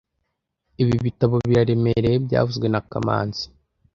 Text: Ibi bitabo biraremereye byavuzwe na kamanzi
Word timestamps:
Ibi 0.81 0.95
bitabo 1.05 1.35
biraremereye 1.49 2.15
byavuzwe 2.25 2.67
na 2.69 2.81
kamanzi 2.89 3.45